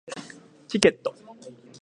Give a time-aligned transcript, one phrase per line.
[0.67, 1.13] チケット